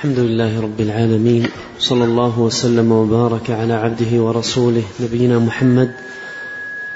[0.00, 1.46] الحمد لله رب العالمين
[1.78, 5.90] صلى الله وسلم وبارك على عبده ورسوله نبينا محمد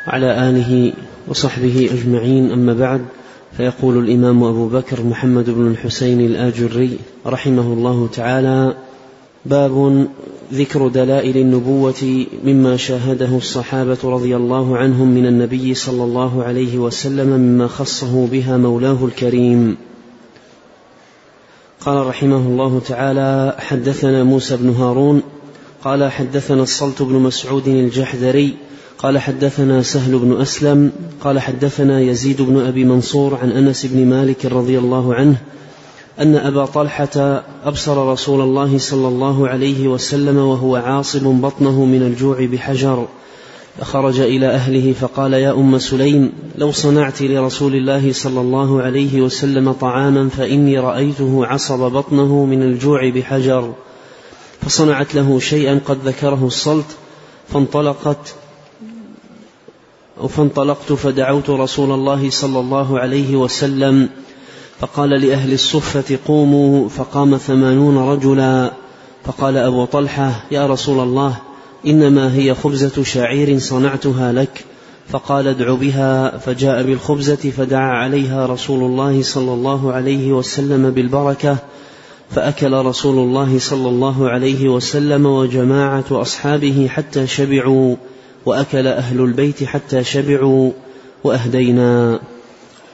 [0.08, 0.92] وعلى آله
[1.28, 2.50] وصحبه أجمعين.
[2.52, 3.00] أما بعد
[3.56, 8.75] فيقول الإمام أبو بكر محمد بن الحسين الآجري رحمه الله تعالى
[9.46, 10.07] باب
[10.52, 17.29] ذكر دلائل النبوة مما شاهده الصحابة رضي الله عنهم من النبي صلى الله عليه وسلم
[17.29, 19.77] مما خصه بها مولاه الكريم.
[21.84, 25.22] قال رحمه الله تعالى حدثنا موسى بن هارون
[25.84, 28.54] قال حدثنا الصلت بن مسعود الجحدري
[28.98, 34.47] قال حدثنا سهل بن أسلم قال حدثنا يزيد بن أبي منصور عن أنس بن مالك
[34.47, 35.37] رضي الله عنه
[36.20, 42.45] أن أبا طلحة أبصر رسول الله صلى الله عليه وسلم وهو عاصب بطنه من الجوع
[42.45, 43.06] بحجر.
[43.78, 49.73] فخرج إلى أهله فقال يا أم سليم لو صنعت لرسول الله صلى الله عليه وسلم
[49.73, 53.73] طعاما فإني رأيته عصب بطنه من الجوع بحجر
[54.60, 56.97] فصنعت له شيئا قد ذكره الصلت
[57.48, 58.34] فانطلقت
[60.28, 64.09] فانطلقت فدعوت رسول الله صلى الله عليه وسلم
[64.81, 68.70] فقال لأهل الصفة قوموا فقام ثمانون رجلا
[69.25, 71.36] فقال أبو طلحة يا رسول الله
[71.87, 74.65] إنما هي خبزة شعير صنعتها لك
[75.09, 81.57] فقال ادع بها فجاء بالخبزة فدعا عليها رسول الله صلى الله عليه وسلم بالبركة
[82.31, 87.97] فأكل رسول الله صلى الله عليه وسلم وجماعة أصحابه حتى شبعوا
[88.47, 90.73] وأكل أهل البيت حتى شبعوا
[91.25, 92.21] وأهدينا.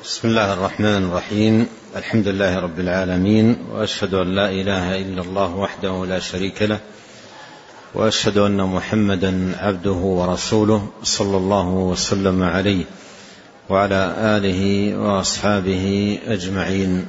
[0.04, 1.66] بسم الله الرحمن الرحيم.
[1.96, 6.78] الحمد لله رب العالمين وأشهد أن لا إله إلا الله وحده لا شريك له
[7.94, 12.84] وأشهد أن محمدا عبده ورسوله صلى الله وسلم عليه
[13.68, 17.06] وعلى آله وأصحابه أجمعين.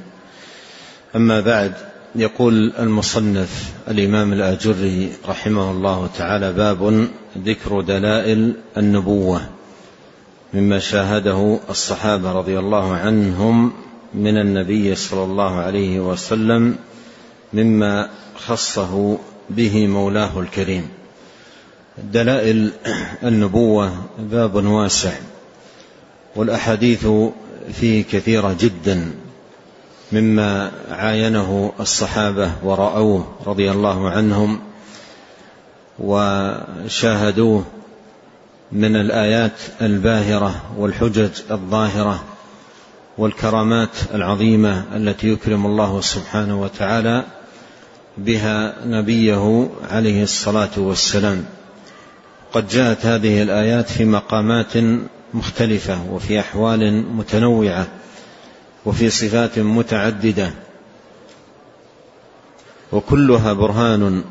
[1.16, 1.72] أما بعد
[2.14, 9.40] يقول المصنف الإمام الآجري رحمه الله تعالى باب ذكر دلائل النبوة
[10.54, 13.72] مما شاهده الصحابة رضي الله عنهم
[14.14, 16.76] من النبي صلى الله عليه وسلم
[17.52, 18.08] مما
[18.46, 19.18] خصه
[19.50, 20.88] به مولاه الكريم.
[21.98, 22.72] دلائل
[23.24, 25.12] النبوة باب واسع
[26.36, 27.06] والأحاديث
[27.72, 29.10] فيه كثيرة جدا
[30.12, 34.60] مما عاينه الصحابة ورأوه رضي الله عنهم
[35.98, 37.64] وشاهدوه
[38.72, 42.24] من الآيات الباهرة والحجج الظاهرة
[43.18, 47.24] والكرامات العظيمة التي يكرم الله سبحانه وتعالى
[48.18, 51.44] بها نبيه عليه الصلاة والسلام.
[52.52, 54.72] قد جاءت هذه الآيات في مقامات
[55.34, 57.86] مختلفة وفي أحوال متنوعة
[58.84, 60.50] وفي صفات متعددة.
[62.92, 64.24] وكلها برهان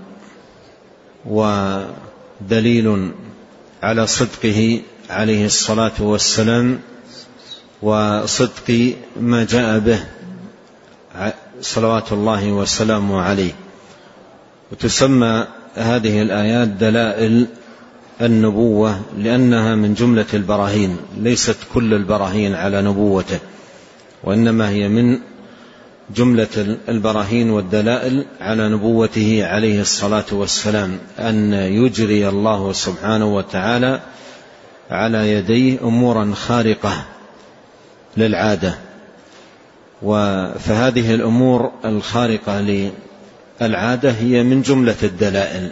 [1.25, 3.11] ودليل
[3.83, 6.79] على صدقه عليه الصلاة والسلام
[7.81, 9.99] وصدق ما جاء به
[11.61, 13.51] صلوات الله وسلامه عليه.
[14.71, 17.47] وتسمى هذه الآيات دلائل
[18.21, 23.39] النبوة لأنها من جملة البراهين ليست كل البراهين على نبوته
[24.23, 25.19] وإنما هي من
[26.15, 34.01] جملة البراهين والدلائل على نبوته عليه الصلاة والسلام أن يجري الله سبحانه وتعالى
[34.91, 37.03] على يديه أمورا خارقة
[38.17, 38.75] للعادة.
[40.59, 42.61] فهذه الأمور الخارقة
[43.61, 45.69] العادة هي من جملة الدلائل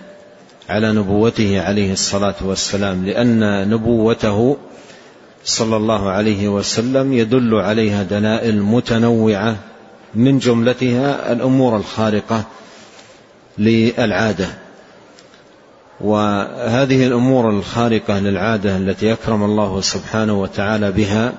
[0.70, 4.58] على نبوته عليه الصلاة والسلام لأن نبوته
[5.46, 9.56] صلى الله عليه وسلم يدل عليها دلائل متنوعة
[10.16, 12.44] من جملتها الأمور الخارقة
[13.58, 14.48] للعادة.
[16.02, 21.34] وهذه الأمور الخارقة للعادة التي أكرم الله سبحانه وتعالى بها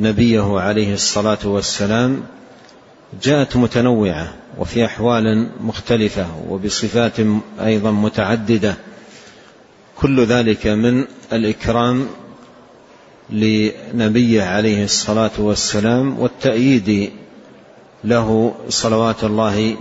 [0.00, 2.22] نبيه عليه الصلاة والسلام
[3.22, 7.16] جاءت متنوعة وفي أحوال مختلفة وبصفات
[7.60, 8.74] أيضا متعددة.
[9.96, 12.08] كل ذلك من الإكرام
[13.30, 17.10] لنبيه عليه الصلاة والسلام والتأييد
[18.04, 19.76] له صلوات الله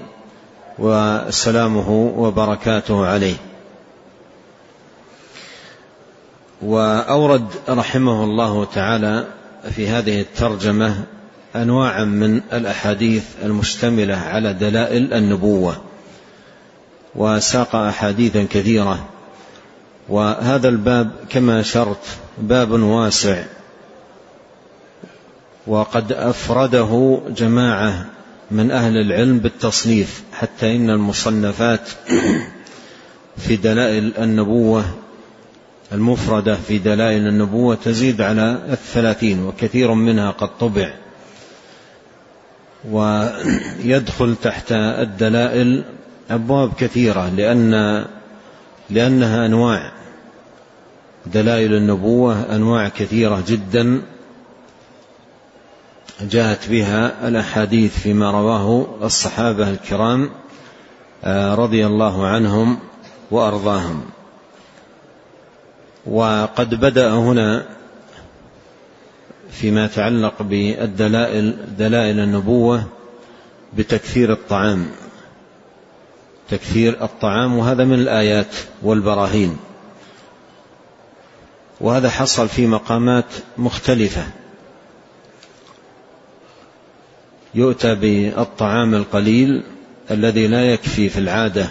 [0.80, 3.36] وسلامه وبركاته عليه.
[6.62, 9.28] وأورد رحمه الله تعالى
[9.76, 11.04] في هذه الترجمة
[11.56, 15.82] انواعا من الأحاديث المشتملة على دلائل النبوة
[17.16, 19.06] وساق احاديثا كثيرة.
[20.10, 22.06] وهذا الباب كما اشرت
[22.38, 23.44] باب واسع
[25.68, 28.06] وقد أفرده جماعة
[28.52, 31.90] من أهل العلم بالتصنيف حتى إن المصنفات
[33.38, 34.86] في دلائل النبوة
[35.92, 40.94] المفردة في دلائل النبوة تزيد على الثلاثين وكثير منها قد طبع.
[42.86, 45.84] ويدخل تحت الدلائل
[46.32, 48.06] أبواب كثيرة لأن
[48.90, 49.92] لأنها أنواع.
[51.26, 54.02] دلائل النبوة أنواع كثيرة جدا
[56.22, 60.30] جاءت بها الأحاديث فيما رواه الصحابة الكرام
[61.24, 62.80] آه، رضي الله عنهم
[63.32, 64.02] وأرضاهم.
[66.06, 67.66] وقد بدأ هنا
[69.52, 72.84] فيما يتعلق بالدلائل دلائل النبوة
[73.78, 74.88] بتكثير الطعام.
[76.50, 79.58] تكثير الطعام وهذا من الآيات والبراهين.
[81.82, 83.26] وهذا حصل في مقامات
[83.58, 84.24] مختلفة.
[87.56, 89.64] يؤتى بالطعام القليل
[90.12, 91.70] الذي لا يكفي في العادة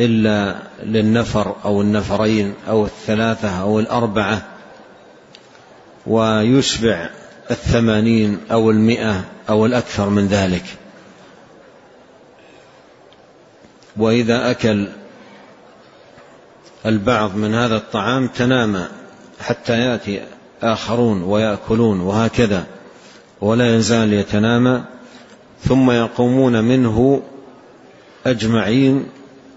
[0.00, 4.42] إلا للنفر أو النفرين أو الثلاثة أو الأربعة
[6.06, 7.08] ويشبع
[7.50, 10.64] الثمانين أو المئة أو الأكثر من ذلك.
[13.96, 14.88] وإذا أكل
[16.86, 18.88] البعض من هذا الطعام تنام
[19.40, 20.22] حتى يأتي
[20.62, 22.64] آخرون ويأكلون وهكذا
[23.40, 24.82] ولا يزال يتنامى
[25.64, 27.22] ثم يقومون منه
[28.26, 29.06] أجمعين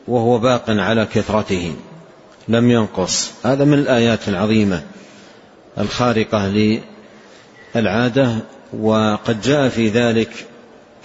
[0.07, 1.75] وهو باق على كثرته
[2.47, 3.31] لم ينقص.
[3.45, 4.83] هذا من الآيات العظيمة.
[5.77, 6.79] الخارقة
[7.75, 8.35] للعادة
[8.79, 10.29] وقد جاء في ذلك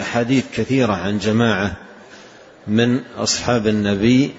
[0.01, 1.71] أحاديث كثيرة عن جماعة
[2.67, 4.31] من أصحاب النبي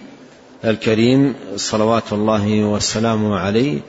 [0.65, 3.81] الكريم صلوات الله والسلام عليه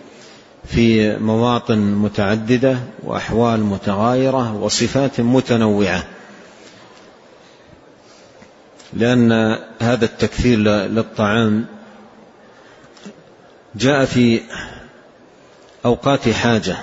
[0.66, 6.04] في مواطن متعددة وأحوال متغايرة وصفات متنوعة.
[8.94, 9.32] لأن
[9.82, 11.66] هذا التكثير للطعام
[13.76, 14.42] جاء في
[15.86, 16.78] أوقات حاجة.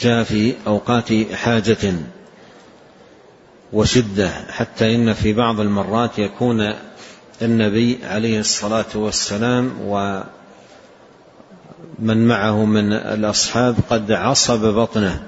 [0.00, 1.94] جاء في أوقات حاجة
[3.72, 6.74] وشدة حتى إن في بعض المرات يكون
[7.42, 10.24] النبي عليه الصلاة والسلام ومن
[12.28, 15.22] معه من الأصحاب قد عصب بطنه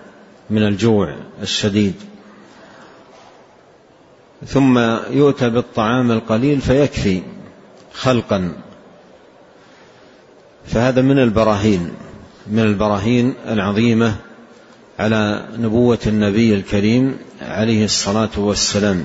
[0.51, 1.95] من الجوع الشديد.
[4.47, 4.79] ثم
[5.11, 7.23] يؤتى بالطعام القليل فيكفي
[7.95, 8.53] خلقا.
[10.67, 11.91] فهذا من البراهين.
[12.47, 14.17] من البراهين العظيمة
[14.99, 19.05] على نبوة النبي الكريم عليه الصلاة والسلام.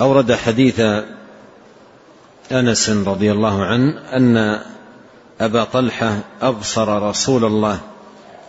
[0.00, 0.80] أورد حديث
[2.52, 4.60] أنس رضي الله عنه أن
[5.40, 7.80] أبا طلحة أبصر رسول الله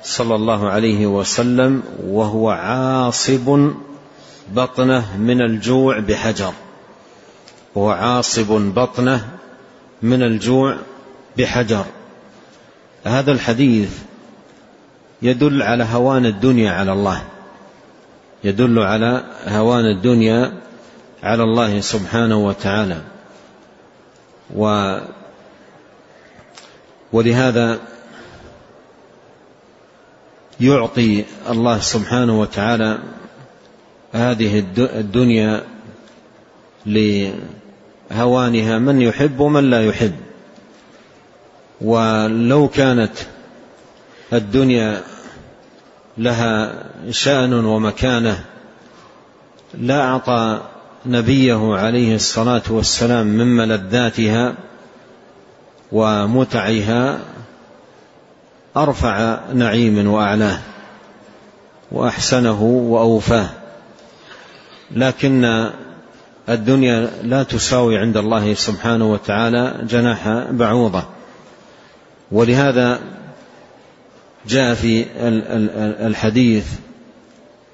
[0.04, 3.72] صلى الله عليه وسلم وهو عاصب
[4.54, 6.54] بطنه من الجوع بحجر.
[7.76, 9.30] وهو عاصب بطنه
[10.02, 10.78] من الجوع
[11.38, 11.86] بحجر.
[13.04, 13.98] هذا الحديث
[15.22, 17.24] يدل على هوان الدنيا على الله.
[18.44, 20.54] يدل على هوان الدنيا
[21.24, 23.02] على الله سبحانه وتعالى.
[24.56, 24.96] و
[27.14, 27.80] ولهذا
[30.60, 33.00] يعطي الله سبحانه وتعالى
[34.14, 35.64] هذه الدنيا
[36.86, 40.29] لهوانها من يحب ومن لا يحب.
[41.82, 43.12] ولو كانت
[44.34, 45.02] الدنيا
[46.18, 48.44] لها شأن ومكانة
[49.74, 50.62] لا أعطى
[51.06, 54.54] نبيه عليه الصلاة والسلام من ملذاتها
[55.92, 57.20] ومتعها
[58.78, 60.60] أرفع نعيم وأعلاه
[61.92, 63.50] وأحسنه وأوفاه.
[64.92, 65.70] لكن
[66.50, 71.04] الدنيا لا تساوي عند الله سبحانه وتعالى جناح بعوضة.
[72.32, 73.00] ولهذا
[74.48, 75.06] جاء في
[76.08, 76.66] الحديث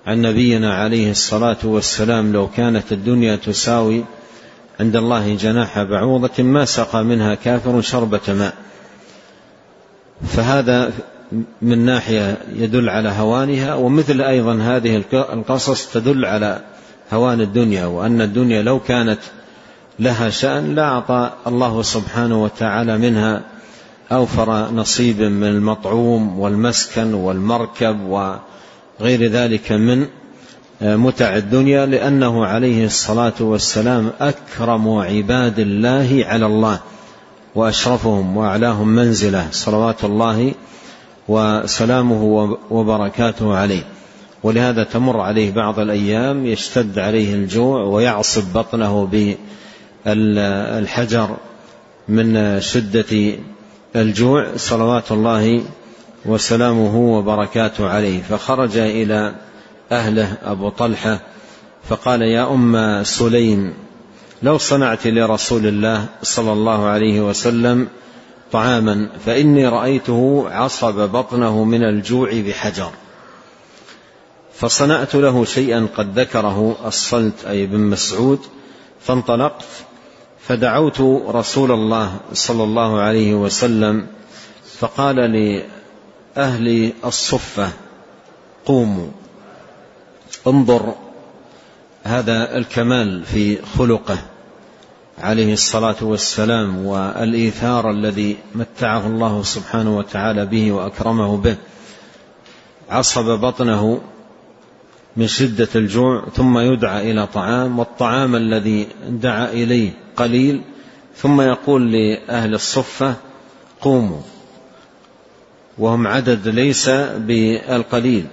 [0.08, 4.04] عن نبينا عليه الصلاة والسلام لو كانت الدنيا تساوي
[4.80, 8.54] عند الله جناح بعوضة ما سقى منها كافر شربة ماء.
[10.28, 10.92] فهذا
[11.62, 16.62] من ناحية يدل على هوانها ومثل أيضا هذه القصص تدل على
[17.14, 19.20] هوان الدنيا وأن الدنيا لو كانت
[20.00, 23.42] لها شأن لا أعطى الله سبحانه وتعالى منها
[24.12, 30.08] أوفر نصيب من المطعوم والمسكن والمركب وغير ذلك من
[30.82, 36.80] متع الدنيا لأنه عليه الصلاة والسلام أكرم عباد الله على الله
[37.56, 40.54] وأشرفهم وأعلاهم منزلة صلوات الله
[41.28, 43.84] وسلامه وبركاته عليه.
[44.44, 49.10] ولهذا تمر عليه بعض الأيام يشتد عليه الجوع ويعصب بطنه
[50.06, 51.38] بالحجر
[52.08, 53.36] من شدة
[53.96, 55.64] الجوع صلوات الله
[56.26, 58.22] وسلامه وبركاته عليه.
[58.22, 59.36] فخرج إلى
[59.92, 61.20] أهله أبو طلحة
[61.90, 63.74] فقال يا أم سليم
[64.44, 67.88] لو صنعت لرسول الله صلى الله عليه وسلم
[68.52, 72.92] طعاما فإني رأيته عصب بطنه من الجوع بحجر
[74.54, 78.40] فصنعت له شيئا قد ذكره الصلت أي بن مسعود
[79.02, 79.66] فانطلقت
[80.48, 84.08] فدعوت رسول الله صلى الله عليه وسلم
[84.80, 87.70] فقال لأهل الصفة
[88.66, 89.08] قوموا
[90.48, 90.96] انظر
[92.04, 94.18] هذا الكمال في خلقه
[95.20, 101.56] عليه الصلاة والسلام والإيثار الذي متعه الله سبحانه وتعالى به وأكرمه به.
[102.90, 104.02] عصب بطنه
[105.18, 110.62] من شدة الجوع ثم يدعى إلى طعام والطعام الذي دعا إليه قليل
[111.16, 113.16] ثم يقول لأهل الصفة
[113.82, 114.22] قوموا.
[115.78, 118.26] وهم عدد ليس بالقليل.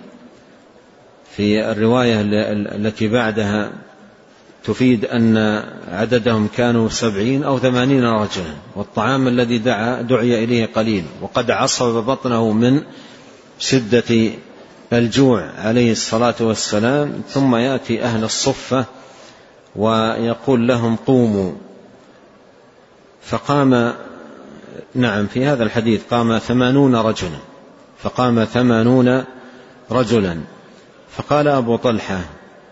[1.36, 2.20] في الرواية
[2.76, 3.72] التي بعدها
[4.64, 5.36] تفيد أن
[5.88, 12.52] عددهم كانوا سبعين أو ثمانين رجلا والطعام الذي دعا دعي إليه قليل وقد عصب بطنه
[12.52, 12.82] من
[13.58, 14.30] شدة
[14.98, 18.84] الجوع عليه الصلاة والسلام ثم يأتي أهل الصفة
[19.76, 21.52] ويقول لهم قوموا.
[23.22, 23.94] فقام
[24.94, 27.38] نعم في هذا الحديث قام ثمانون رجلا.
[28.02, 29.24] فقام ثمانون
[29.90, 30.40] رجلا.
[31.16, 32.20] فقال أبو طلحة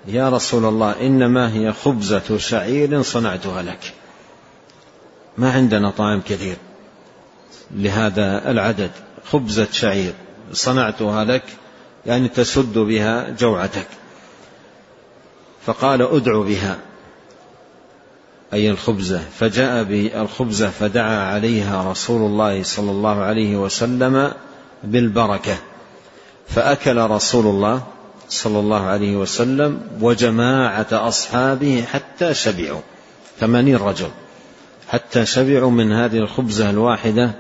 [0.07, 3.93] يا رسول الله إنما هي خبزة شعير صنعتها لك.
[5.39, 6.57] ما عندنا طعام كثير
[7.71, 8.91] لهذا العدد.
[9.33, 10.13] خبزة شعير
[10.53, 11.43] صنعتها لك
[12.07, 13.87] يعني تسد بها جوعتك.
[15.67, 16.79] فقال ادع بها
[18.53, 19.21] أي الخبزة.
[19.39, 24.33] فجاء بالخبزة فدعا عليها رسول الله صلى الله عليه وسلم
[24.85, 25.57] بالبركة.
[26.49, 27.83] فأكل رسول الله
[28.29, 32.81] صلى الله عليه وسلم وجماعة أصحابه حتى شبعوا
[33.41, 34.09] ثمانين رجل
[34.89, 37.31] حتى شبعوا من هذه الخبزة الواحدة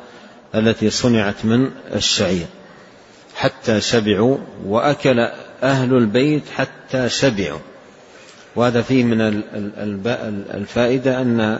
[0.54, 2.46] التي صنعت من الشعير.
[3.40, 5.28] حتى شبعوا وأكل
[5.62, 7.58] أهل البيت حتى شبعوا.
[8.56, 9.42] وهذا فيه من
[10.54, 11.58] الفائدة أن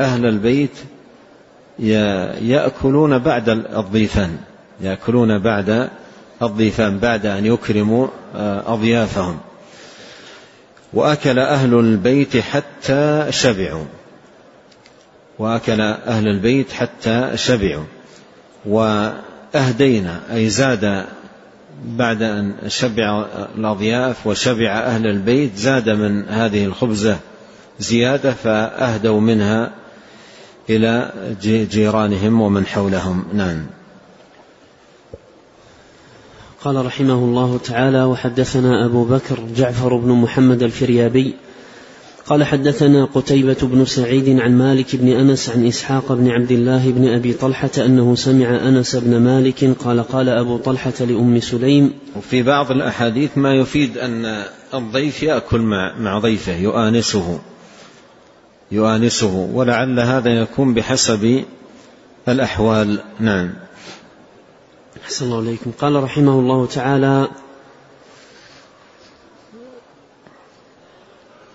[0.00, 0.70] أهل البيت
[2.42, 4.36] يأكلون بعد الضيفان
[4.80, 5.90] يأكلون بعد
[6.42, 9.38] الضيفان بعد أن يكرموا آه، أضيافهم.
[10.92, 13.84] وأكل أهل البيت حتى شبعوا.
[15.38, 17.84] وأكل أهل البيت حتى شبعوا.
[19.54, 21.04] وأهدينا أي زاد
[21.84, 23.26] بعد أن شبع
[23.58, 27.18] الأضياف وشبع أهل البيت زاد من هذه الخبزة
[27.80, 29.70] زيادة فأهدوا منها
[30.70, 31.12] إلى
[31.70, 33.24] جيرانهم ومن حولهم.
[33.34, 33.66] نعم.
[36.64, 41.34] قال رحمه الله تعالى وحدثنا أبو بكر جعفر بن محمد الفريابي
[42.26, 47.08] قال حدثنا قتيبة بن سعيد عن مالك بن أنس عن إسحاق بن عبد الله بن
[47.08, 52.70] أبي طلحة أنه سمع أنس بن مالك قال قال أبو طلحة لأم سليم وفي بعض
[52.70, 57.40] الأحاديث ما يفيد أن الضيف يأكل مع, مع ضيفه يؤانسه.
[58.72, 61.44] يؤانسه ولعل هذا يكون بحسب
[62.28, 62.98] الأحوال.
[63.20, 63.52] نعم.
[65.04, 65.70] أحسن الله عليكم.
[65.78, 67.28] قال رحمه الله تعالى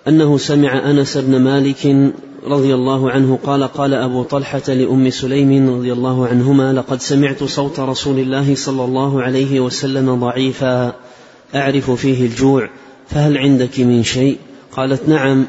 [0.07, 2.13] أنه سمع أنس بن مالك
[2.47, 7.79] رضي الله عنه قال قال أبو طلحة لأم سليم رضي الله عنهما لقد سمعت صوت
[7.79, 10.93] رسول الله صلى الله عليه وسلم ضعيفا
[11.55, 12.69] أعرف فيه الجوع
[13.09, 14.37] فهل عندك من شيء؟
[14.71, 15.45] قالت نعم.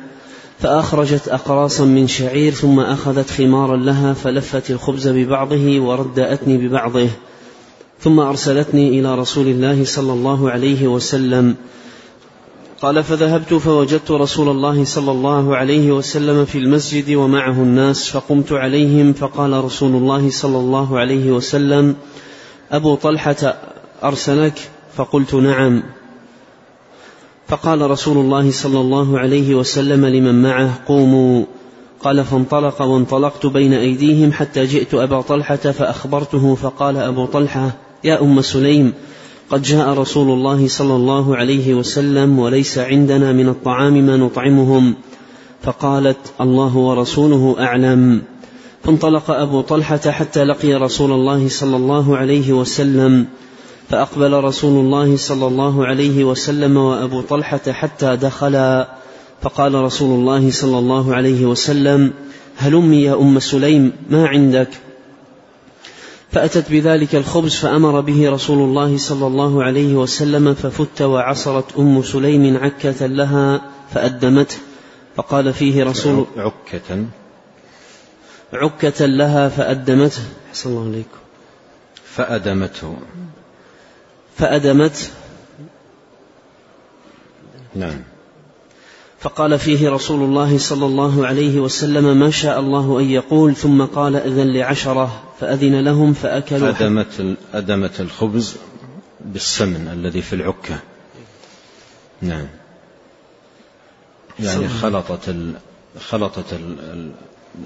[0.59, 7.09] فأخرجت أقراصا من شعير ثم أخذت خمارا لها فلفت الخبز ببعضه وردأتني ببعضه
[8.00, 11.55] ثم أرسلتني إلى رسول الله صلى الله عليه وسلم.
[12.82, 19.12] قال فذهبت فوجدت رسول الله صلى الله عليه وسلم في المسجد ومعه الناس فقمت عليهم
[19.12, 21.97] فقال رسول الله صلى الله عليه وسلم
[22.73, 23.54] أبو طلحة
[24.04, 25.82] أرسلك؟ فقلت نعم.
[27.49, 31.44] فقال رسول الله صلى الله عليه وسلم لمن معه قوموا.
[32.00, 37.70] قال فانطلق وانطلقت بين أيديهم حتى جئت أبا طلحة فأخبرته فقال أبو طلحة
[38.04, 38.92] يا أم سليم
[39.50, 44.95] قد جاء رسول الله صلى الله عليه وسلم وليس عندنا من الطعام ما نطعمهم.
[45.62, 48.23] فقالت الله ورسوله أعلم.
[48.85, 53.26] فانطلق أبو طلحة حتى لقي رسول الله صلى الله عليه وسلم.
[53.88, 58.88] فأقبل رسول الله صلى الله عليه وسلم وأبو طلحة حتى دخلا.
[59.43, 62.12] فقال رسول الله صلى الله عليه وسلم
[62.57, 64.69] هلمي يا أم سليم ما عندك؟
[66.32, 72.56] فأتت بذلك الخبز فأمر به رسول الله صلى الله عليه وسلم ففت وعصرت أم سليم
[72.56, 73.61] عكة لها
[73.94, 74.56] فأدمته.
[75.16, 77.04] فقال فيه رسول عكة.
[78.52, 80.23] عكة لها فأدمته.
[80.50, 81.18] أحسن الله عليكم.
[82.04, 82.97] فأدمته.
[84.37, 85.08] فأدمته
[87.75, 88.02] نعم.
[89.20, 94.16] فقال فيه رسول الله صلى الله عليه وسلم ما شاء الله أن يقول ثم قال
[94.16, 96.68] إذن لعشرة فأذن لهم فأكلوا.
[96.68, 98.56] أدمت, أدمت الخبز
[99.20, 100.78] بالسمن الذي في العكة.
[102.22, 102.46] نعم.
[104.40, 105.34] يعني خلطت
[106.00, 106.60] خلطت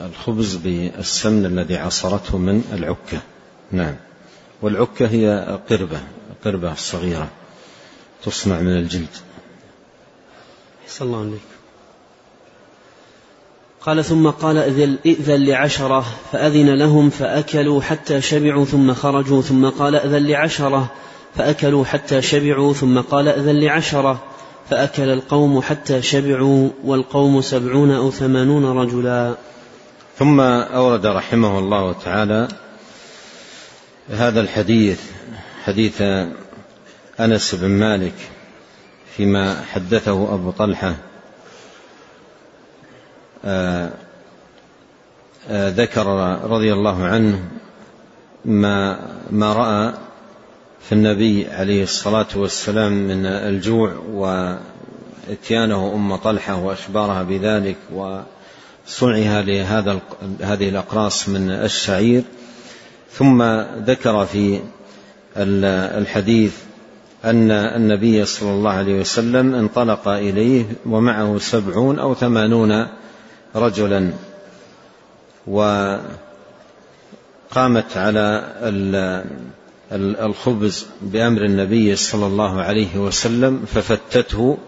[0.01, 3.21] الخبز بالسمن الذي عصرته من العكة.
[3.73, 3.95] نعم.
[4.63, 6.01] والعكة هي قربة
[6.45, 7.29] قربة الصغيرة
[8.25, 9.17] تصنع من الجلد.
[10.99, 11.41] صلى الله عليك
[13.81, 16.05] قال ثم قال ائذن لعشرة.
[16.33, 20.91] فأذن لهم فأكلوا حتى شبعوا ثم خرجوا ثم قال ائذن لعشرة.
[21.37, 24.23] فأكلوا حتى شبعوا ثم قال ائذن لعشرة.
[24.71, 29.35] فأكل القوم حتى شبعوا والقوم سبعون أو ثمانون رجلا.
[30.19, 32.49] ثم أورد رحمه الله تعالى
[34.11, 35.01] هذا الحديث
[35.65, 36.03] حديث
[37.21, 38.15] أنس بن مالك.
[39.17, 40.95] فيما حدثه أبو طلحة.
[43.45, 43.91] آه،
[45.51, 46.07] آه، ذكر
[46.45, 47.49] رضي الله عنه
[48.45, 48.99] ما
[49.31, 49.93] ما رأى
[50.89, 53.93] في النبي عليه الصلاة والسلام من الجوع
[55.29, 59.99] وإتيانه أم طلحة وأخبارها بذلك وصنعها لهذا
[60.41, 62.23] هذه الأقراص من الشعير.
[63.13, 63.43] ثم
[63.87, 64.61] ذكر في
[65.37, 66.55] الحديث
[67.25, 72.87] أن النبي صلى الله عليه وسلم انطلق إليه ومعه سبعون أو ثمانون
[73.57, 74.11] رجلا.
[75.47, 76.07] وقامت
[77.97, 78.45] على
[79.93, 84.59] الخبز بأمر النبي صلى الله عليه وسلم ففتته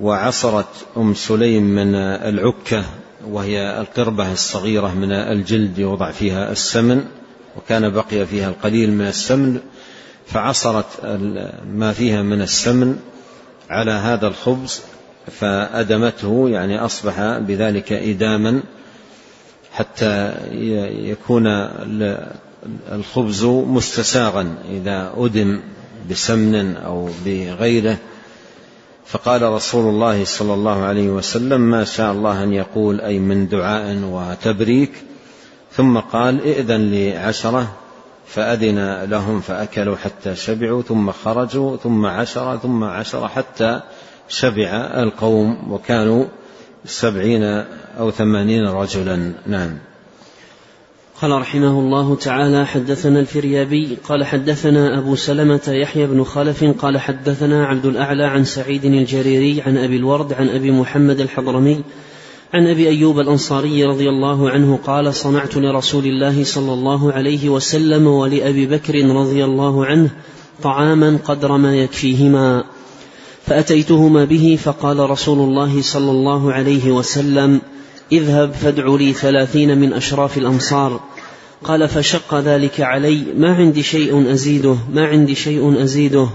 [0.00, 2.84] وعصرت أم سليم من العكة
[3.26, 7.04] وهي القربة الصغيرة من الجلد يوضع فيها السمن
[7.56, 9.60] وكان بقي فيها القليل من السمن.
[10.32, 10.86] فعصرت
[11.72, 12.98] ما فيها من السمن
[13.70, 14.80] على هذا الخبز
[15.40, 18.62] فأدمته يعني أصبح بذلك إداما
[19.72, 20.34] حتى
[21.10, 21.46] يكون
[22.92, 24.54] الخبز مستساغا.
[24.70, 25.60] إذا أدم
[26.10, 27.98] بسمن أو بغيره
[29.06, 33.98] فقال رسول الله صلى الله عليه وسلم ما شاء الله أن يقول أي من دعاء
[34.02, 34.92] وتبريك.
[35.72, 37.76] ثم قال ائذن لعشرة
[38.28, 43.80] فأذن لهم فأكلوا حتى شبعوا ثم خرجوا ثم عشرة ثم عشرة حتى
[44.28, 44.70] شبع
[45.02, 46.24] القوم وكانوا
[46.84, 47.42] سبعين
[47.98, 49.32] أو ثمانين رجلا.
[49.46, 49.78] نعم.
[51.22, 57.66] قال رحمه الله تعالى حدثنا الفريابي قال حدثنا أبو سلمة يحيى بن خلف قال حدثنا
[57.66, 61.82] عبد الأعلى عن سعيد الجريري عن أبي الورد عن أبي محمد الحضرمي
[62.54, 68.06] عن أبي أيوب الأنصاري رضي الله عنه قال صنعت لرسول الله صلى الله عليه وسلم
[68.06, 70.10] ولأبي بكر رضي الله عنه
[70.62, 72.64] طعاما قدر ما يكفيهما.
[73.46, 77.60] فأتيتهما به فقال رسول الله صلى الله عليه وسلم
[78.12, 81.00] اذهب فادع لي ثلاثين من أشراف الأنصار
[81.64, 83.24] قال فشق ذلك علي.
[83.36, 84.76] ما عندي شيء أزيده.
[84.92, 86.28] ما عندي شيء أزيده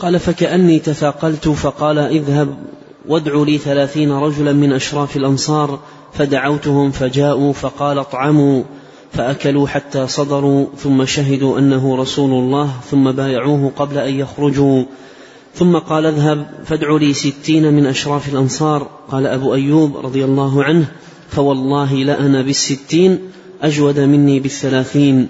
[0.00, 2.56] قال فكأني تثاقلت فقال اذهب
[3.10, 5.78] وادعوا لي ثلاثين رجلا من أشراف الأنصار
[6.12, 8.62] فدعوتهم فجاءوا فقال اطعموا
[9.12, 14.84] فأكلوا حتى صدروا ثم شهدوا أنه رسول الله ثم بايعوه قبل أن يخرجوا.
[15.54, 20.86] ثم قال اذهب فادع لي ستين من أشراف الأنصار قال أبو أيوب رضي الله عنه
[21.28, 23.18] فوالله لأنا بالستين
[23.62, 25.28] أجود مني بالثلاثين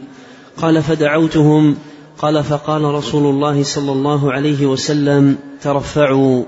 [0.56, 1.76] قال فدعوتهم
[2.18, 6.44] قال فقال رسول الله صلى الله عليه وسلم ترفعوا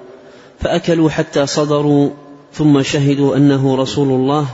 [0.63, 2.11] فأكلوا حتى صدروا
[2.53, 4.47] ثم شهدوا أنه رسول الله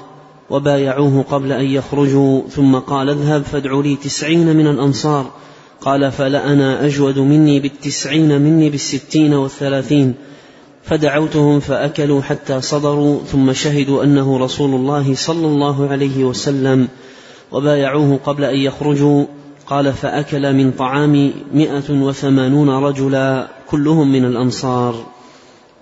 [0.50, 5.30] وبايعوه قبل أن يخرجوا ثم قال اذهب فادع لي تسعين من الأنصار.
[5.80, 10.14] قال فلأنا أجود مني بالتسعين مني بالستين والثلاثين.
[10.82, 16.88] فدعوتهم فأكلوا حتى صدروا ثم شهدوا أنه رسول الله صلى الله عليه وسلم
[17.52, 19.24] وبايعوه قبل أن يخرجوا.
[19.66, 25.17] قال فأكل من طعام مئة وثمانون رجلا كلهم من الأنصار.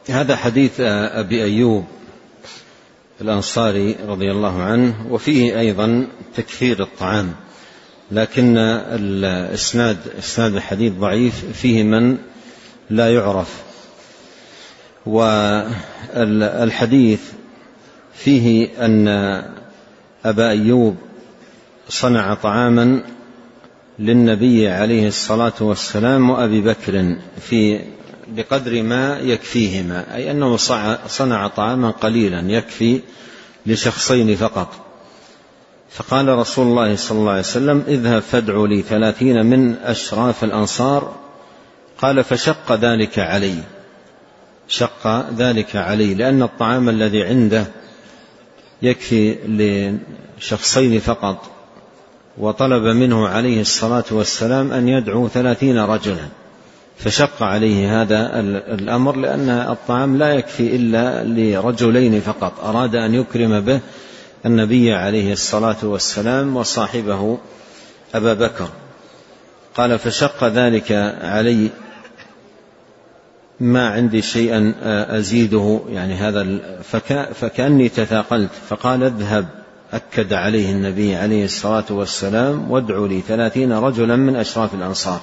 [0.08, 1.84] هذا حديث أبي أيوب
[3.20, 7.32] الأنصاري رضي الله عنه وفيه أيضا تكثير الطعام
[8.12, 12.18] لكن الإسناد إسناد الحديث ضعيف فيه من
[12.90, 13.62] لا يعرف.
[16.16, 17.20] والحديث
[18.14, 19.08] فيه أن
[20.24, 20.96] أبا أيوب
[21.88, 23.02] صنع طعاما
[23.98, 27.80] للنبي عليه الصلاة والسلام وأبي بكر في
[28.28, 30.56] بقدر ما يكفيهما أي أنه
[31.06, 33.00] صنع طعاما قليلا يكفي
[33.66, 34.72] لشخصين فقط.
[35.90, 41.14] فقال رسول الله صلى الله عليه وسلم اذهب فادعوا لي ثلاثين من أشراف الأنصار.
[41.98, 43.54] قال فشق ذلك علي.
[44.68, 47.66] شق ذلك علي لأن الطعام الذي عنده
[48.82, 49.36] يكفي
[50.38, 51.50] لشخصين فقط
[52.38, 56.28] وطلب منه عليه الصلاة والسلام أن يدعو ثلاثين رجلا.
[56.98, 58.40] فشق عليه هذا
[58.74, 62.64] الأمر لأن الطعام لا يكفي إلا لرجلين فقط.
[62.64, 63.80] أراد أن يكرم به
[64.46, 67.38] النبي عليه الصلاة والسلام وصاحبه
[68.14, 68.68] أبا بكر.
[69.74, 71.70] قال فشق ذلك علي.
[73.60, 74.74] ما عندي شيئا
[75.18, 75.80] أزيده.
[75.88, 76.58] يعني هذا
[77.34, 78.50] فكأني تثاقلت.
[78.68, 79.46] فقال اذهب.
[79.92, 85.20] أكد عليه النبي عليه الصلاة والسلام وادعوا لي ثلاثين رجلا من أشراف الأنصار.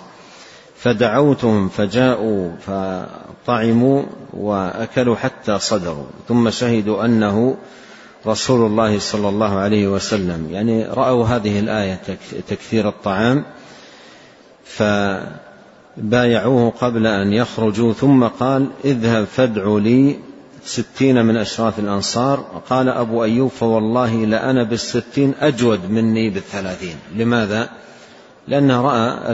[0.83, 7.57] فدعوتهم فجاءوا فطعموا وأكلوا حتى صدروا ثم شهدوا أنه
[8.27, 10.47] رسول الله صلى الله عليه وسلم.
[10.51, 11.99] يعني رأوا هذه الآية
[12.47, 13.45] تكثير الطعام
[15.97, 20.19] فبايعوه قبل أن يخرجوا ثم قال اذهب فادعوا لي
[20.65, 27.69] ستين من أشراف الأنصار قال أبو أيوب فوالله لأنا بالستين أجود مني بالثلاثين لماذا؟
[28.47, 29.31] لأنه رأى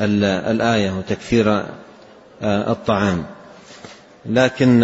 [0.00, 1.50] الآية وتكثير
[2.42, 3.26] آه، الطعام.
[4.26, 4.82] لكن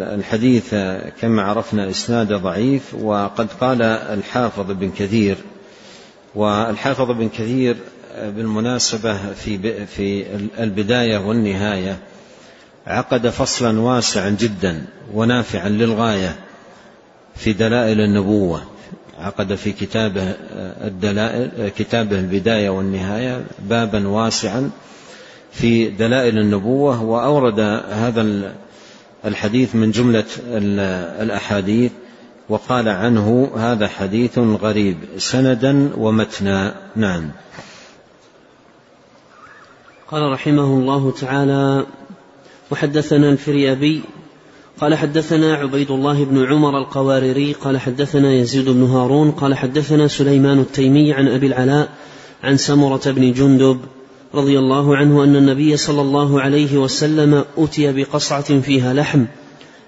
[0.00, 0.74] الحديث
[1.20, 5.36] كما عرفنا إسناد ضعيف وقد قال الحافظ بن كثير.
[6.34, 7.76] والحافظ بن كثير
[8.14, 10.24] آه، بالمناسبة في في
[10.58, 11.98] البداية والنهاية
[12.86, 14.84] عقد فصلا واسعا جدا
[15.14, 16.36] ونافعا للغاية
[17.36, 18.62] في دلائل النبوة.
[19.22, 20.34] عقد في كتابه
[20.84, 24.70] الدلائل كتابه البداية والنهاية بابا واسعا
[25.52, 28.52] في دلائل النبوة وأورد هذا
[29.24, 30.24] الحديث من جملة
[31.22, 31.92] الأحاديث
[32.48, 36.74] وقال عنه هذا حديث غريب سندا ومتنا.
[36.96, 37.30] نعم.
[40.10, 41.86] قال رحمه الله تعالى
[42.70, 44.02] وحدثنا الفريابي
[44.80, 50.58] قال حدثنا عبيد الله بن عمر القواريري قال حدثنا يزيد بن هارون قال حدثنا سليمان
[50.58, 51.88] التيمي عن أبي العلاء
[52.42, 53.80] عن سمرة بن جندب
[54.34, 59.24] رضي الله عنه أن النبي صلى الله عليه وسلم أتي بقصعة فيها لحم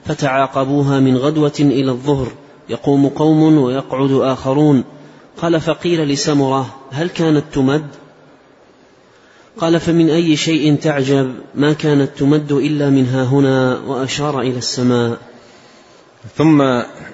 [0.05, 2.29] فتعاقبوها من غدوة إلى الظهر
[2.69, 4.85] يقوم قوم ويقعد آخرون.
[5.43, 7.87] قال فقيل لسمرة هل كانت تمد؟
[9.59, 15.19] قال فمن أي شيء تعجب ما كانت تمد إلا من ها هنا وأشار إلى السماء.
[16.37, 16.63] ثم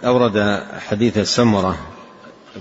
[0.04, 1.76] أورد حديث سمرة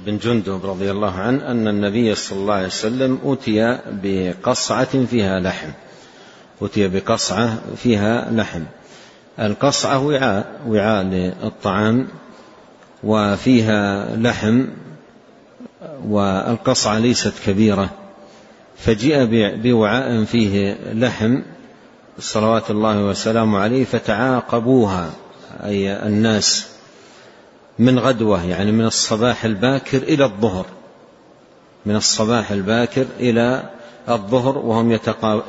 [0.05, 5.69] بن جندب رضي الله عنه أن النبي صلى الله عليه وسلم أتي بقصعة فيها لحم.
[6.61, 8.63] أتي بقصعة فيها لحم.
[9.39, 12.07] القصعة وعاء وعاء للطعام
[13.03, 14.65] وفيها لحم
[16.05, 17.89] والقصعة ليست كبيرة.
[18.79, 21.41] فجيء بوعاء فيه لحم
[22.19, 25.09] صلوات الله وسلامه عليه فتعاقبوها
[25.63, 26.67] أي الناس
[27.79, 30.65] من غدوة يعني من الصباح الباكر إلى الظهر.
[31.85, 33.69] من الصباح الباكر إلى
[34.09, 34.91] الظهر وهم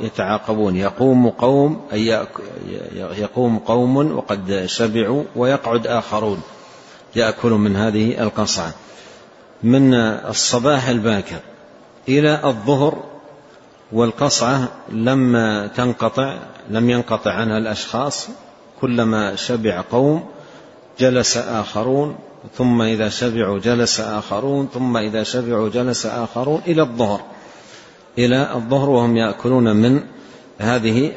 [0.00, 0.76] يتعاقبون.
[0.76, 2.26] يقوم قوم أي
[3.18, 6.40] يقوم قوم وقد شبعوا ويقعد آخرون
[7.16, 8.74] يأكلون من هذه القصعة.
[9.62, 11.40] من الصباح الباكر
[12.08, 13.10] إلى الظهر
[13.92, 16.36] والقصعة لما تنقطع
[16.70, 18.28] لم ينقطع عنها الأشخاص.
[18.80, 20.24] كلما شبع قوم
[20.98, 22.16] جلس آخرون
[22.56, 27.20] ثم إذا شبعوا جلس آخرون ثم إذا شبعوا جلس آخرون إلى الظهر
[28.18, 30.00] إلى الظهر وهم يأكلون من
[30.58, 31.12] هذه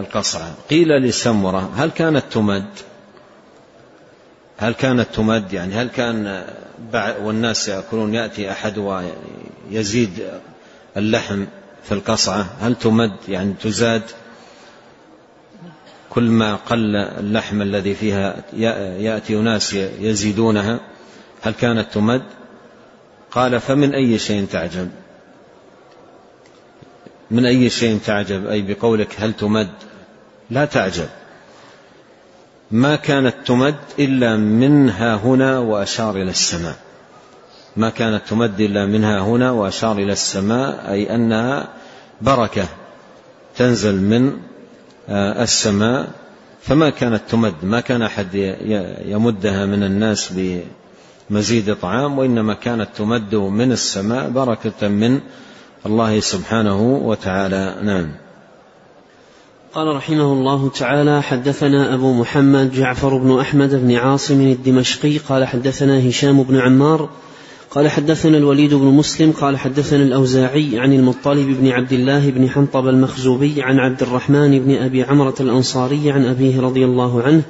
[0.00, 0.54] القصعة.
[0.70, 2.66] قيل لسمرة هل كانت تمد؟
[4.56, 6.44] هل كانت تمد؟ يعني هل كان
[7.22, 8.78] والناس يأكلون يأتي أحد
[9.70, 10.10] ويزيد
[10.96, 11.44] اللحم
[11.84, 12.46] في القصعة.
[12.60, 14.02] هل تمد يعني تزاد
[16.10, 18.42] كل ما قل اللحم الذي فيها
[18.98, 20.80] يأتي أناس يزيدونها؟
[21.42, 22.22] هل كانت تمد؟
[23.30, 24.90] قال فمن أي شيء تعجب؟
[27.30, 29.70] من أي شيء تعجب؟ أي بقولك هل تمد؟
[30.50, 31.08] لا تعجب.
[32.70, 36.76] ما كانت تمد إلا منها هنا وأشار إلى السماء.
[37.76, 41.68] ما كانت تمد إلا منها هنا وأشار إلى السماء أي أنها
[42.22, 42.68] بركة
[43.56, 44.32] تنزل من
[45.10, 46.08] السماء
[46.62, 48.34] فما كانت تمد ما كان أحد
[49.04, 50.32] يمدها من الناس
[51.30, 55.20] بمزيد طعام وإنما كانت تمد من السماء بركة من
[55.86, 57.76] الله سبحانه وتعالى.
[57.82, 58.12] نعم.
[59.74, 66.08] قال رحمه الله تعالى حدثنا أبو محمد جعفر بن أحمد بن عاصم الدمشقي قال حدثنا
[66.08, 67.08] هشام بن عمار
[67.74, 72.88] قال حدثنا الوليد بن مسلم قال حدثنا الأوزاعي عن المطلب بن عبد الله بن حنطب
[72.88, 77.42] المخزوبي عن عبد الرحمن بن أبي عمرة الأنصاري عن أبيه رضي الله عنه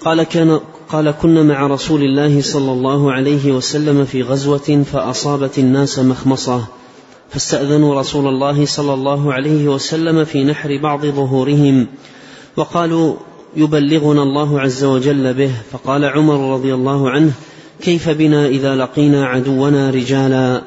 [0.00, 5.98] قال كان قال كنا مع رسول الله صلى الله عليه وسلم في غزوة فأصابت الناس
[5.98, 6.64] مخمصة
[7.30, 11.86] فاستأذنوا رسول الله صلى الله عليه وسلم في نحر بعض ظهورهم
[12.56, 13.14] وقالوا
[13.56, 17.32] يبلغنا الله عز وجل به فقال عمر رضي الله عنه
[17.82, 20.62] كيف بنا إذا لقينا عدونا رجالا؟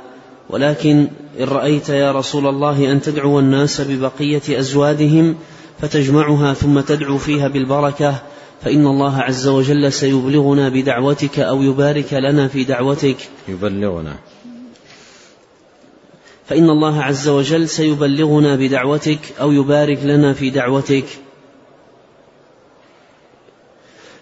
[0.50, 1.08] ولكن
[1.40, 5.36] إن رأيت يا رسول الله أن تدعو الناس ببقية أزوادهم
[5.82, 8.22] فتجمعها ثم تدعو فيها بالبركة
[8.62, 13.18] فإن الله عز وجل سيبلغنا بدعوتك أو يبارك لنا في دعوتك.
[13.48, 14.16] يبلغنا.
[16.48, 21.06] فإن الله عز وجل سيبلغنا بدعوتك أو يبارك لنا في دعوتك.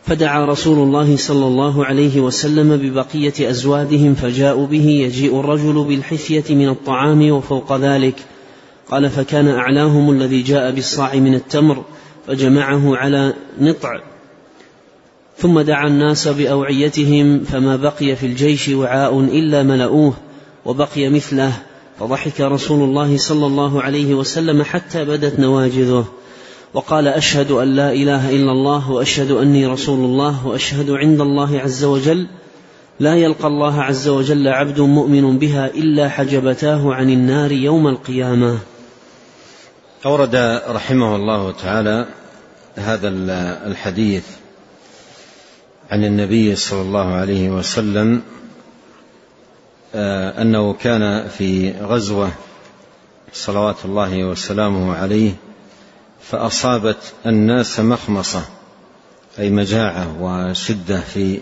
[0.10, 6.70] فدعا رسول الله صلى الله عليه وسلم ببقية أزوادهم فجاءوا به يجيء الرجل بالحثية من
[6.70, 8.16] الطعام وفوق ذلك.
[8.92, 11.84] قال فكان أعلاهم الذي جاء بالصاع من التمر
[12.28, 14.02] فجمعه على نطع.
[15.38, 20.14] ثم دعا الناس بأوعيتهم فما بقي في الجيش وعاء إلا ملؤوه
[20.66, 21.54] وبقي مثله.
[22.00, 26.06] فضحك رسول الله صلى الله عليه وسلم حتى بدت نواجذه.
[26.74, 31.84] وقال أشهد أن لا إله إلا الله وأشهد أني رسول الله وأشهد عند الله عز
[31.84, 32.28] وجل.
[33.00, 38.60] لا يلقى الله عز وجل عبد مؤمن بها إلا حجبتاه عن النار يوم القيامة.
[40.06, 40.36] أورد
[40.70, 42.06] رحمه الله تعالى
[42.76, 43.10] هذا
[43.68, 44.24] الحديث
[45.92, 48.22] عن النبي صلى الله عليه وسلم
[49.96, 52.32] آه، أنه كان في غزوة
[53.34, 55.32] صلوات الله وسلامه عليه
[56.22, 58.46] فأصابت الناس مخمصة
[59.40, 61.40] أي مجاعة وشدة في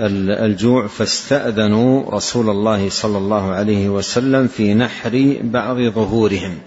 [0.00, 6.58] الجوع فاستأذنوا رسول الله صلى الله عليه وسلم في نحر بعض ظهورهم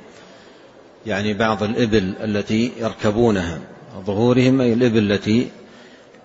[1.05, 3.59] يعني بعض الإبل التي يركبونها.
[4.05, 5.49] ظهورهم أي الإبل التي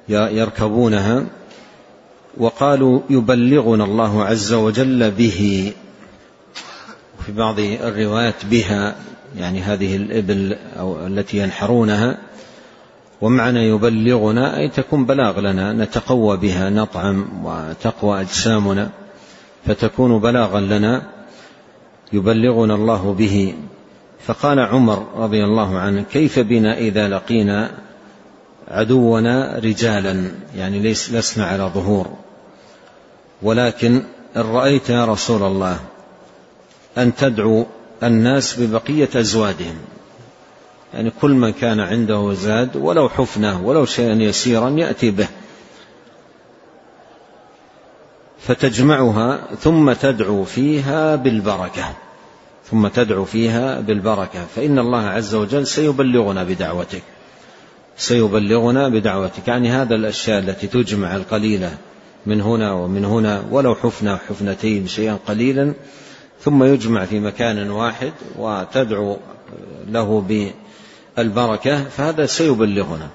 [0.09, 1.27] يركبونها.
[2.37, 5.73] وقالوا يبلغنا الله عز وجل به
[7.27, 8.97] في بعض الروايات بها
[9.39, 12.19] يعني هذه الإبل أو التي ينحرونها
[13.21, 18.91] ومعنى يبلغنا أي تكون بلاغ لنا نتقوى بها نطعم وتقوى أجسامنا
[19.67, 21.03] فتكون بلاغا لنا
[22.13, 23.55] يبلغنا الله به.
[24.27, 27.71] فقال عمر رضي الله عنه كيف بنا إذا لقينا
[28.69, 32.07] عدونا رجالا؟ يعني ليس لسنا على ظهور.
[33.43, 34.03] ولكن
[34.37, 35.79] إن رأيت يا رسول الله
[36.99, 37.67] أن تدعو
[38.03, 39.77] الناس ببقية أزوادهم.
[40.95, 45.29] يعني كل من كان عنده زاد ولو حفنة ولو شيئا يسيرا يأتي به.
[48.39, 51.95] فتجمعها ثم تدعو فيها بالبركة.
[52.71, 54.47] ثم تدعو فيها بالبركة.
[54.57, 57.03] فإن الله عز وجل سيبلغنا بدعوتك.
[57.97, 59.49] سيبلغنا بدعوتك.
[59.49, 61.77] يعني هذا الأشياء التي تجمع القليلة
[62.27, 65.75] من هنا ومن هنا ولو حفنة حفنتين شيئا قليلا
[66.41, 69.17] ثم يجمع في مكان واحد وتدعو
[69.89, 70.25] له
[71.17, 73.09] بالبركة فهذا سيبلغنا.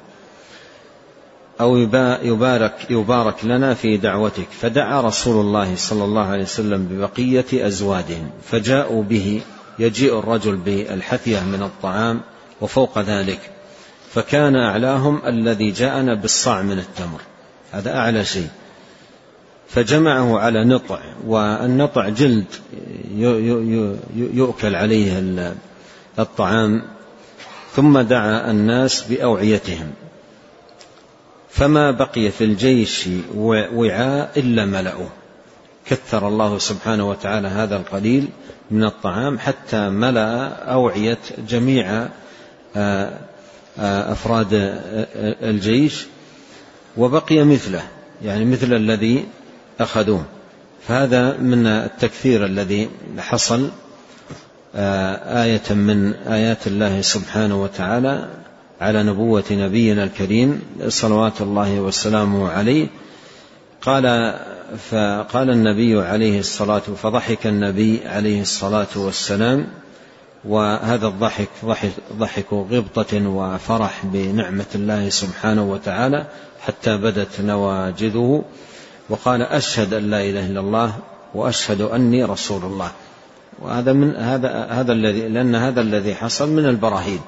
[1.61, 1.77] أو
[2.23, 4.47] يبارك يبارك لنا في دعوتك.
[4.61, 9.41] فدعا رسول الله صلى الله عليه وسلم ببقية أزوادهم فجاءوا به.
[9.79, 12.21] يجيء الرجل بالحثية من الطعام
[12.61, 13.39] وفوق ذلك.
[14.13, 17.21] فكان أعلاهم الذي جاءنا بالصاع من التمر.
[17.71, 18.49] هذا أعلى شيء.
[19.73, 22.45] فجمعه على نطع والنطع جلد
[24.15, 25.23] يؤكل عليه
[26.19, 26.81] الطعام
[27.75, 29.91] ثم دعا الناس بأوعيتهم.
[31.49, 35.07] فما بقي في الجيش وعاء إلا ملأه.
[35.85, 38.27] كثر الله سبحانه وتعالى هذا القليل
[38.71, 41.17] من الطعام حتى ملأ أوعية
[41.49, 42.07] جميع
[42.75, 43.19] آه،
[43.79, 44.47] آه، أفراد
[45.43, 46.05] الجيش.
[46.97, 47.83] وبقي مثله
[48.23, 49.25] يعني مثل الذي
[49.79, 50.25] أخذوه.
[50.87, 53.69] فهذا من التكثير الذي حصل
[54.75, 58.27] آه، آية من آيات الله سبحانه وتعالى
[58.81, 62.87] على نبوة نبينا الكريم صلوات الله وسلامه عليه.
[63.81, 64.35] قال
[64.89, 69.67] فقال النبي عليه الصلاة فضحك النبي عليه الصلاة والسلام
[70.45, 76.25] وهذا الضحك ضحك, ضحك غبطة وفرح بنعمة الله سبحانه وتعالى
[76.61, 78.43] حتى بدت نواجذه.
[79.11, 80.95] وقال أشهد أن لا إله إلا الله
[81.35, 82.91] وأشهد أني رسول الله.
[83.59, 87.19] وهذا من هذا هذا الذي لأن هذا الذي حصل من البراهين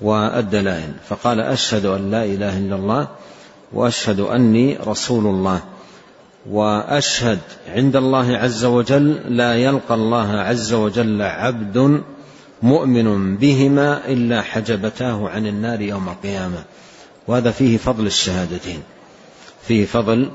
[0.00, 0.92] والدلائل.
[1.08, 3.08] فقال أشهد أن لا إله إلا الله
[3.72, 5.60] وأشهد أني رسول الله.
[6.50, 7.38] وأشهد
[7.68, 12.02] عند الله عز وجل لا يلقى الله عز وجل عبد
[12.62, 16.64] مؤمن بهما إلا حجبتاه عن النار يوم القيامة.
[17.28, 18.82] وهذا فيه فضل الشهادتين.
[19.68, 20.30] فيه فضل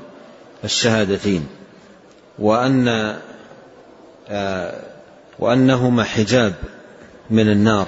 [0.64, 1.46] الشهادتين
[2.38, 3.16] وأن
[4.28, 4.74] آه،
[5.38, 6.54] وأنهما حجاب
[7.30, 7.86] من النار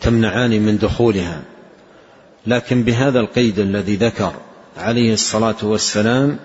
[0.00, 1.42] تمنعان من دخولها.
[2.46, 4.32] لكن بهذا القيد الذي ذكر
[4.76, 6.38] عليه الصلاة والسلام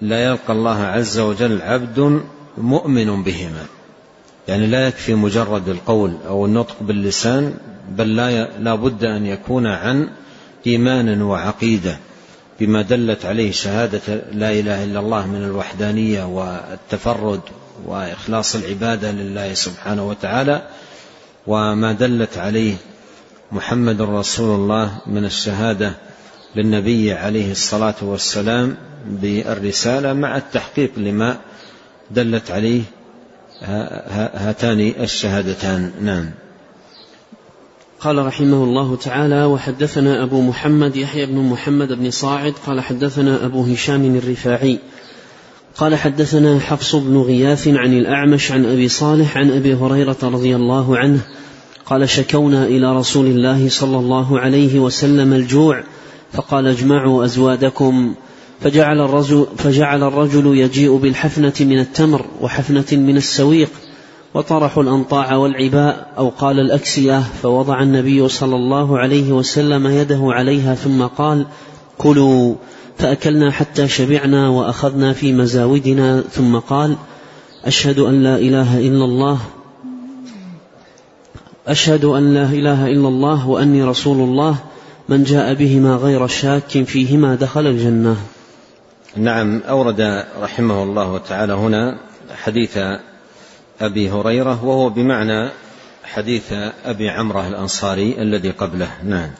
[0.00, 2.22] لا يلقى الله عز وجل عبد
[2.58, 3.66] مؤمن بهما.
[4.48, 7.54] يعني لا يكفي مجرد القول أو النطق باللسان
[7.90, 10.08] بل لا, بد أن يكون عن
[10.66, 11.98] إيمان وعقيدة.
[12.60, 14.00] بما دلت عليه شهادة
[14.32, 17.40] لا إله إلا الله من الوحدانية والتفرد
[17.86, 20.62] وإخلاص العبادة لله سبحانه وتعالى
[21.46, 22.74] وما دلت عليه
[23.52, 25.92] محمد رسول الله من الشهادة
[26.56, 31.36] للنبي عليه الصلاة والسلام بالرسالة مع التحقيق لما
[32.10, 32.82] دلت عليه
[33.62, 35.92] هاتان الشهادتان.
[36.00, 36.30] نعم.
[38.04, 43.62] قال رحمه الله تعالى وحدثنا أبو محمد يحيى بن محمد بن صاعد قال حدثنا أبو
[43.62, 44.78] هشام الرفاعي
[45.76, 50.98] قال حدثنا حفص بن غياث عن الأعمش عن أبي صالح عن أبي هريرة رضي الله
[50.98, 51.20] عنه
[51.86, 55.84] قال شكونا إلى رسول الله صلى الله عليه وسلم الجوع
[56.32, 58.14] فقال اجمعوا أزوادكم
[58.60, 63.70] فجعل الرجل, فجعل الرجل يجيء بالحفنة من التمر وحفنة من السويق
[64.34, 71.02] وطرحوا الأنطاع والعباء أو قال الأكسية فوضع النبي صلى الله عليه وسلم يده عليها ثم
[71.02, 71.46] قال
[71.98, 72.54] كلوا
[72.98, 76.96] فأكلنا حتى شبعنا وأخذنا في مزاودنا ثم قال
[77.64, 79.38] أشهد أن لا إله إلا الله
[81.68, 84.56] أشهد أن لا إله إلا الله وأني رسول الله
[85.08, 88.16] من جاء بهما غير شاك فيهما دخل الجنة
[89.16, 91.98] نعم أورد رحمه الله تعالى هنا
[92.44, 92.78] حديث
[93.80, 95.50] أبي هريرة وهو بمعنى
[96.04, 96.52] حديث
[96.84, 98.88] أبي عمرة الأنصاري الذي قبله.
[99.04, 99.30] نعم.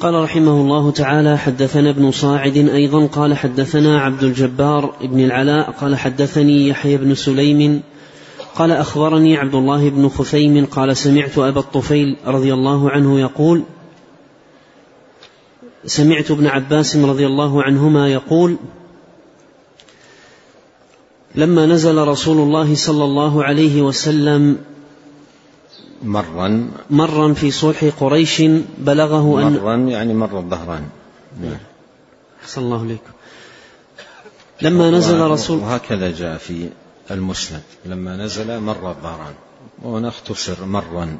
[0.00, 5.96] قال رحمه الله تعالى حدثنا ابن صاعد أيضا قال حدثنا عبد الجبار بن العلاء قال
[5.96, 7.82] حدثني يحيى بن سليم
[8.54, 13.62] قال أخبرني عبد الله بن خثيم قال سمعت أبا الطفيل رضي الله عنه يقول
[15.86, 18.56] سمعت ابن عباس رضي الله عنهما يقول
[21.34, 24.58] لما نزل رسول الله صلى الله عليه وسلم
[26.02, 26.70] مرا.
[26.90, 28.42] مرا في صلح قريش
[28.78, 30.88] بلغه أن مرا يعني مر الظهران
[31.42, 31.56] نعم.
[32.42, 33.12] أحسن الله عليكم
[34.62, 36.68] لما نزل رسول وهكذا جاء في
[37.10, 37.62] المسند.
[37.86, 39.34] لما نزل مر الظهران
[39.82, 41.18] ونختصر مرا.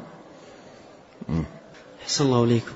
[2.03, 2.71] أحسن الله عليكم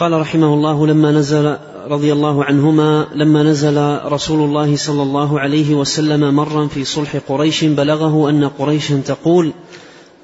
[0.00, 1.56] قال رحمه الله لما نزل
[1.88, 7.64] رضي الله عنهما لما نزل رسول الله صلى الله عليه وسلم مرا في صلح قريش
[7.64, 9.52] بلغه أن قريشا تقول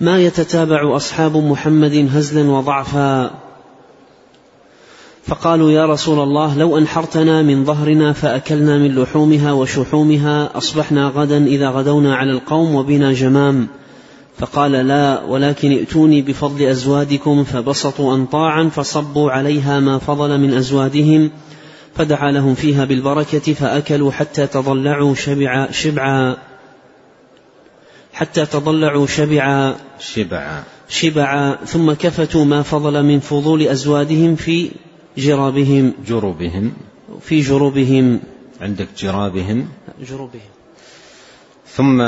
[0.00, 3.30] ما يتتابع أصحاب محمد هزلا وضعفا؟
[5.26, 11.68] فقالوا يا رسول الله لو أنحرتنا من ظهرنا فأكلنا من لحومها وشحومها أصبحنا غدا إذا
[11.68, 13.68] غدونا على القوم وبنا جمام.
[14.40, 21.30] فقال لا ولكن ائتوني بفضل أزوادكم فبسطوا أنطاعا فصبوا عليها ما فضل من أزوادهم
[21.94, 26.36] فدعا لهم فيها بالبركة فأكلوا حتى تضلعوا شبعا شبعا
[28.12, 30.62] حتى تضلعوا شبعا شبعا.
[30.88, 34.70] شبعا ثم كفتوا ما فضل من فضول أزوادهم في
[35.18, 36.72] جرابهم جروبهم
[37.20, 38.20] في جروبهم
[38.60, 39.68] عندك جرابهم.
[40.08, 40.59] جروبهم
[41.76, 42.00] ثم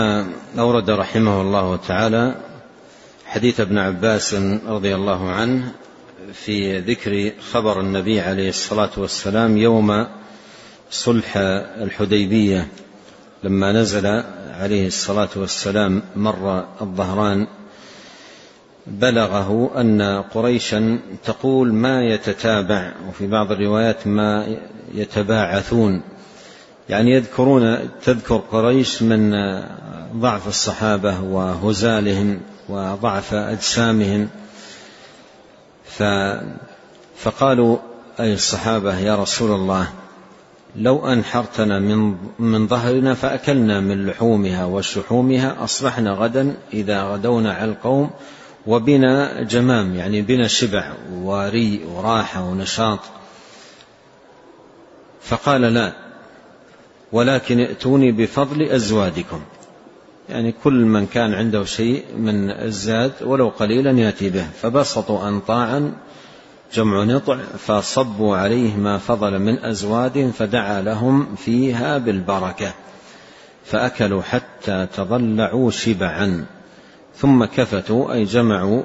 [0.58, 2.34] أورد رحمه الله تعالى
[3.26, 4.34] حديث ابن عباس
[4.66, 5.72] رضي الله عنه
[6.32, 10.06] في ذكر خبر النبي عليه الصلاة والسلام يوم
[10.90, 12.68] صلح الحديبية.
[13.44, 17.46] لما نزل عليه الصلاة والسلام مر الظهران
[18.86, 20.02] بلغه أن
[20.34, 24.56] قريشا تقول ما يتتابع وفي بعض الروايات ما
[24.94, 26.02] يتباعثون.
[26.92, 29.34] يعني يذكرون تذكر قريش من
[30.16, 34.28] ضعف الصحابة وهزالهم وضعف أجسامهم.
[35.84, 36.02] ف
[37.16, 37.78] فقالوا
[38.20, 39.88] أي الصحابة يا رسول الله
[40.76, 48.10] لو أنحرتنا من, من ظهرنا فأكلنا من لحومها وشحومها أصبحنا غدا إذا غدونا على القوم
[48.66, 52.98] وبنا جمام يعني بنا شبع وري وراحة ونشاط.
[55.22, 56.01] فقال لا
[57.12, 59.40] ولكن ائتوني بفضل أزوادكم
[60.28, 64.46] يعني كل من كان عنده شيء من الزاد ولو قليلا يأتي به.
[64.62, 65.92] فبسطوا انطاعا
[66.74, 72.72] جمع نطع فصبوا عليه ما فضل من ازواد فدعا لهم فيها بالبركة.
[73.64, 76.44] فأكلوا حتى تضلعوا شبعا.
[77.16, 78.82] ثم كفتوا أي جمعوا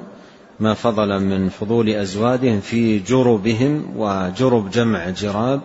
[0.60, 5.60] ما فضل من فضول ازوادهم في جربهم وجرب جمع جراب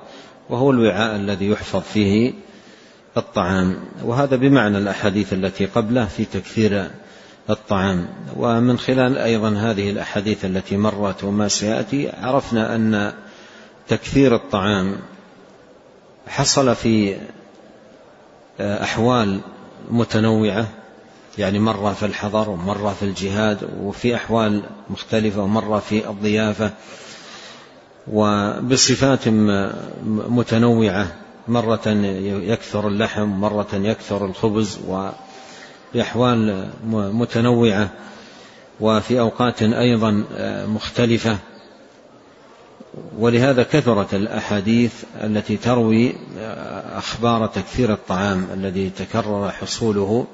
[0.49, 2.33] وهو الوعاء الذي يحفظ فيه
[3.17, 6.91] الطعام وهذا بمعنى الأحاديث التي قبله في تكثير
[7.49, 8.07] الطعام.
[8.35, 13.13] ومن خلال أيضا هذه الأحاديث التي مرت وما سيأتي عرفنا أن
[13.87, 14.95] تكثير الطعام
[16.27, 17.17] حصل في
[18.59, 19.39] أحوال
[19.91, 20.67] متنوعة
[21.37, 26.71] يعني مرة في الحضر ومرة في الجهاد وفي أحوال مختلفة ومرة في الضيافة
[28.07, 29.27] وبصفات
[30.07, 31.07] متنوعة.
[31.47, 31.87] مرة
[32.23, 34.79] يكثر اللحم مرة يكثر الخبز
[35.95, 37.89] وبأحوال متنوعة
[38.79, 40.23] وفي أوقات أيضا
[40.67, 41.37] مختلفة.
[43.17, 46.15] ولهذا كثرت الأحاديث التي تروي
[46.93, 50.27] أخبار تكثير الطعام الذي تكرر حصوله.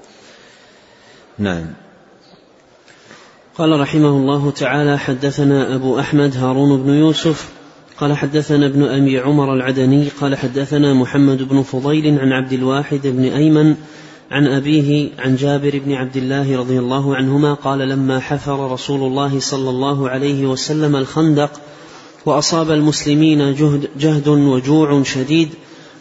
[1.38, 1.66] نعم.
[3.58, 7.59] قال رحمه الله تعالى حدثنا أبو أحمد هارون بن يوسف
[8.00, 13.26] قال حدثنا ابن أبي عمر العدني قال حدثنا محمد بن فضيل عن عبد الواحد بن
[13.26, 13.76] أيمن
[14.32, 19.40] عن أبيه عن جابر بن عبد الله رضي الله عنهما قال لما حفر رسول الله
[19.40, 21.52] صلى الله عليه وسلم الخندق
[22.26, 25.50] وأصاب المسلمين جهد, جهد وجوع شديد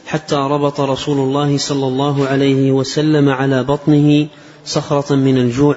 [0.07, 4.27] حتى ربط رسول الله صلى الله عليه وسلم على بطنه
[4.65, 5.77] صخرة من الجوع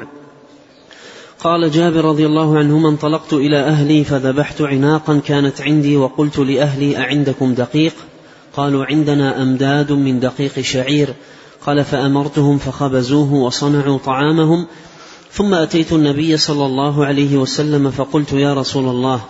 [1.44, 7.54] قال جابر رضي الله عنهما انطلقت إلى أهلي فذبحت عناقا كانت عندي وقلت لأهلي أعندكم
[7.54, 7.94] دقيق؟
[8.54, 11.14] قالوا عندنا أمداد من دقيق شعير.
[11.66, 14.68] قال فأمرتهم فخبزوه وصنعوا طعامهم.
[15.32, 19.22] ثم أتيت النبي صلى الله عليه وسلم فقلت يا رسول الله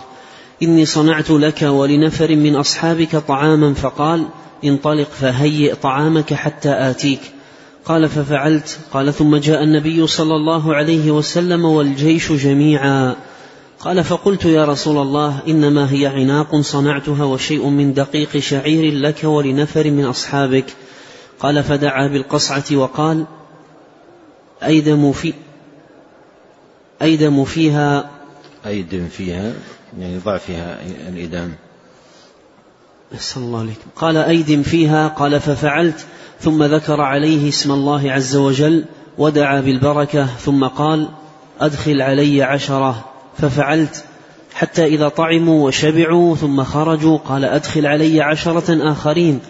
[0.62, 3.74] إني صنعت لك ولنفر من أصحابك طعاما.
[3.74, 4.24] فقال
[4.64, 7.20] انطلق فهيئ طعامك حتى آتيك.
[7.84, 8.78] قال ففعلت.
[8.92, 13.16] قال ثم جاء النبي صلى الله عليه وسلم والجيش جميعا.
[13.80, 19.90] قال فقلت يا رسول الله إنما هي عناق صنعتها وشيء من دقيق شعير لك ولنفر
[19.90, 20.66] من أصحابك.
[21.40, 23.26] قال فدعا بالقصعة وقال
[24.62, 25.32] ايدم في
[27.02, 28.10] ايدم فيها.
[28.66, 29.52] أيدم فيها
[29.98, 30.78] يعني ضع فيها
[31.08, 31.54] الإدام.
[33.14, 36.06] أحسن الله عليكم قال أيدم فيها قال ففعلت
[36.40, 38.84] ثم ذكر عليه اسم الله عز وجل
[39.18, 41.08] ودعا بالبركة ثم قال
[41.60, 43.04] أدخل علي عشرة
[43.38, 44.04] ففعلت.
[44.54, 49.40] حتى إذا طعموا وشبعوا ثم خرجوا قال أدخل علي عشرة آخرين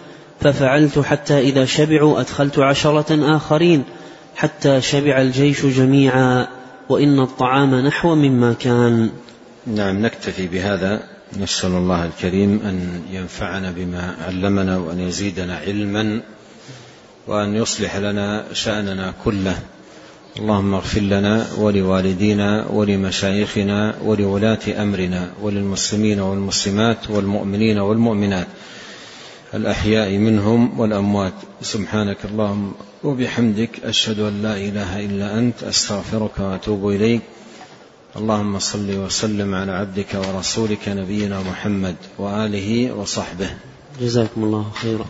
[0.41, 0.99] ففعلت.
[0.99, 3.83] حتى إذا شبعوا أدخلت عشرة آخرين
[4.35, 6.47] حتى شبع الجيش جميعا
[6.89, 9.09] وإن الطعام نحو مما كان.
[9.67, 11.12] نعم نكتفي بهذا.
[11.39, 16.21] نسأل الله الكريم أن ينفعنا بما علمنا وأن يزيدنا علما
[17.27, 19.59] وأن يصلح لنا شأننا كله.
[20.39, 28.47] اللهم اغفر لنا ولوالدينا ولمشايخنا ولولاة أمرنا وللمسلمين والمسلمات والمؤمنين والمؤمنات.
[29.53, 31.33] الأحياء منهم والأموات.
[31.61, 32.73] سبحانك اللهم
[33.03, 37.21] وبحمدك أشهد أن لا إله إلا أنت أستغفرك وأتوب إليك.
[38.17, 43.49] اللهم صل وسلم على عبدك ورسولك نبينا محمد وآله وصحبه.
[44.01, 45.05] جزاكم الله خيرا.